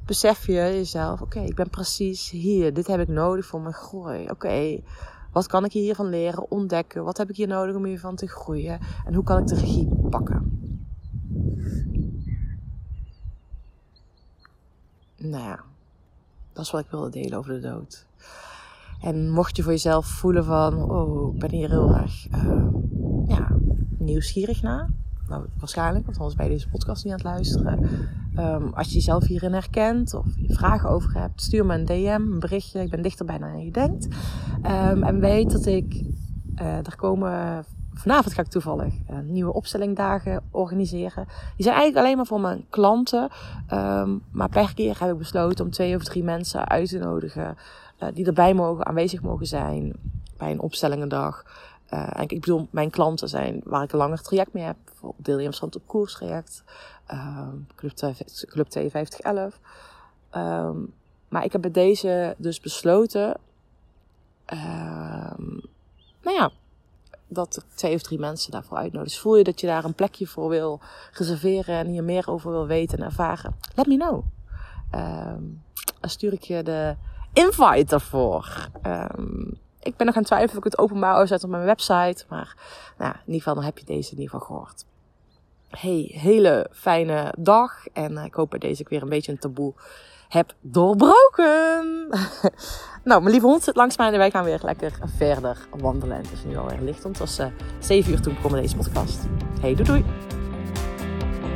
besef 0.07 0.47
je 0.47 0.53
jezelf, 0.53 1.21
oké, 1.21 1.41
ik 1.41 1.55
ben 1.55 1.71
precies 1.71 2.31
hier. 2.31 2.75
Dit 2.75 2.87
heb 2.87 3.01
ik 3.01 3.09
nodig 3.09 3.47
voor 3.47 3.61
mijn 3.61 3.75
groei. 3.75 4.29
Oké, 4.31 4.81
wat 5.37 5.47
kan 5.47 5.65
ik 5.65 5.73
hiervan 5.73 6.09
leren, 6.09 6.51
ontdekken? 6.51 7.05
Wat 7.05 7.17
heb 7.17 7.31
ik 7.31 7.37
hier 7.37 7.47
nodig 7.47 7.77
om 7.77 7.85
hiervan 7.85 8.17
te 8.17 8.29
groeien? 8.29 8.81
En 9.05 9.15
hoe 9.15 9.25
kan 9.25 9.39
ik 9.39 9.47
de 9.47 9.55
regie 9.55 9.89
pakken? 10.11 10.61
Nou 15.17 15.45
ja, 15.45 15.61
dat 16.53 16.65
is 16.65 16.71
wat 16.71 16.81
ik 16.81 16.91
wilde 16.91 17.11
delen 17.11 17.39
over 17.39 17.53
de 17.53 17.69
dood. 17.69 18.07
En 19.01 19.31
mocht 19.31 19.57
je 19.57 19.63
voor 19.63 19.73
jezelf 19.73 20.07
voelen 20.07 20.45
van, 20.45 20.91
oh, 20.91 21.35
ik 21.35 21.41
ben 21.41 21.51
hier 21.51 21.69
heel 21.69 21.95
erg 21.95 22.29
uh, 22.33 22.69
ja, 23.27 23.49
nieuwsgierig 23.99 24.63
naar. 24.63 24.91
Nou, 25.29 25.47
waarschijnlijk, 25.59 26.05
want 26.05 26.19
anders 26.19 26.37
ben 26.37 26.47
je 26.47 26.53
deze 26.53 26.69
podcast 26.69 27.05
niet 27.05 27.13
aan 27.13 27.19
het 27.19 27.29
luisteren. 27.29 28.09
Um, 28.39 28.73
als 28.75 28.89
je 28.89 28.95
jezelf 28.95 29.27
hierin 29.27 29.53
herkent 29.53 30.15
of 30.15 30.27
je 30.37 30.55
vragen 30.55 30.89
over 30.89 31.21
hebt, 31.21 31.43
stuur 31.43 31.67
me 31.67 31.75
een 31.75 31.85
DM, 31.85 32.33
een 32.33 32.39
berichtje. 32.39 32.81
Ik 32.81 32.91
ben 32.91 33.03
dichterbij 33.03 33.39
dan 33.39 33.65
je 33.65 33.71
denkt. 33.71 34.07
Um, 34.65 35.03
en 35.03 35.21
weet 35.21 35.51
dat 35.51 35.67
ik, 35.67 36.05
uh, 36.61 36.77
er 36.77 36.97
komen, 36.97 37.65
vanavond 37.95 38.35
ga 38.35 38.43
ik 38.43 38.49
toevallig 38.49 38.95
uh, 39.11 39.19
nieuwe 39.25 39.53
opstellingdagen 39.53 40.43
organiseren. 40.51 41.25
Die 41.57 41.65
zijn 41.65 41.75
eigenlijk 41.77 41.97
alleen 41.97 42.17
maar 42.17 42.27
voor 42.27 42.41
mijn 42.41 42.65
klanten. 42.71 43.31
Um, 43.73 44.23
maar 44.33 44.49
per 44.49 44.75
keer 44.75 44.97
heb 45.01 45.11
ik 45.11 45.19
besloten 45.19 45.65
om 45.65 45.71
twee 45.71 45.97
of 45.97 46.05
drie 46.05 46.25
mensen 46.25 46.69
uit 46.69 46.89
te 46.89 46.99
nodigen 46.99 47.57
uh, 48.03 48.09
die 48.15 48.27
erbij 48.27 48.55
mogen, 48.55 48.87
aanwezig 48.87 49.23
mogen 49.23 49.47
zijn 49.47 49.93
bij 50.37 50.51
een 50.51 50.61
opstellingendag. 50.61 51.45
Uh, 51.91 52.11
ik 52.27 52.41
bedoel, 52.41 52.69
mijn 52.71 52.91
klanten 52.91 53.29
zijn 53.29 53.61
waar 53.65 53.83
ik 53.83 53.93
een 53.93 53.99
langer 53.99 54.23
traject 54.23 54.53
mee 54.53 54.65
heb. 54.65 54.77
Bijvoorbeeld 54.85 55.25
deel 55.25 55.39
je 55.39 55.61
op 55.61 55.87
koers 55.87 56.13
traject. 56.13 56.65
Uh, 57.13 57.49
Club, 57.75 57.93
Club 58.49 58.73
5211. 58.73 59.61
Um, 60.37 60.95
maar 61.29 61.45
ik 61.45 61.53
heb 61.53 61.61
bij 61.61 61.71
deze 61.71 62.35
dus 62.39 62.61
besloten. 62.61 63.37
Um, 64.53 65.61
nou 66.23 66.37
ja, 66.37 66.51
dat 67.29 67.57
ik 67.57 67.77
twee 67.77 67.95
of 67.95 68.03
drie 68.03 68.19
mensen 68.19 68.51
daarvoor 68.51 68.77
uitnodig. 68.77 69.09
Dus 69.09 69.19
voel 69.19 69.37
je 69.37 69.45
dat 69.45 69.61
je 69.61 69.67
daar 69.67 69.85
een 69.85 69.95
plekje 69.95 70.27
voor 70.27 70.49
wil 70.49 70.81
reserveren 71.13 71.75
en 71.75 71.87
hier 71.87 72.05
meer 72.05 72.31
over 72.31 72.51
wil 72.51 72.67
weten 72.67 72.99
en 72.99 73.05
ervaren? 73.05 73.57
Let 73.75 73.87
me 73.87 73.97
know. 73.97 74.25
Dan 76.01 76.11
stuur 76.11 76.33
ik 76.33 76.43
je 76.43 76.63
de 76.63 76.97
invite. 77.33 78.01
Um, 78.83 79.59
ik 79.87 79.97
ben 79.97 80.07
nog 80.07 80.15
aan 80.15 80.23
het 80.23 80.31
twijfelen 80.31 80.53
of 80.53 80.65
ik 80.65 80.71
het 80.73 80.79
openbaar 80.79 81.27
zet 81.27 81.45
op 81.45 81.51
mijn 81.51 81.65
website. 81.65 82.25
Maar 82.29 82.57
nou, 82.99 83.13
in 83.13 83.19
ieder 83.27 83.39
geval, 83.39 83.55
dan 83.55 83.65
heb 83.65 83.79
je 83.79 83.85
deze 83.85 84.13
in 84.13 84.19
ieder 84.19 84.31
geval 84.31 84.47
gehoord. 84.47 84.85
Hey, 85.69 86.11
hele 86.13 86.71
fijne 86.73 87.35
dag. 87.39 87.87
En 87.93 88.17
ik 88.17 88.35
hoop 88.35 88.51
dat 88.51 88.61
deze 88.61 88.81
ik 88.81 88.89
weer 88.89 89.03
een 89.03 89.09
beetje 89.09 89.33
een 89.33 89.39
taboe 89.39 89.75
heb 90.29 90.55
doorbroken. 90.61 92.09
nou, 93.05 93.21
mijn 93.21 93.31
lieve 93.31 93.47
hond 93.47 93.63
zit 93.63 93.77
langs 93.77 93.97
mij 93.97 94.13
en 94.13 94.19
wij 94.19 94.31
gaan 94.31 94.45
weer 94.45 94.61
lekker 94.63 94.93
verder 95.17 95.69
wandelen. 95.71 96.17
Het 96.17 96.33
is 96.33 96.45
nu 96.45 96.57
alweer 96.57 96.81
licht, 96.81 97.03
want 97.03 97.19
het 97.19 97.29
was 97.29 97.47
uh, 97.47 97.53
7 97.79 98.13
uur 98.13 98.21
toen 98.21 98.35
begonnen 98.35 98.63
deze 98.63 98.77
podcast. 98.77 99.19
Hey, 99.61 99.75
doei 99.75 99.85
doei. 99.85 100.46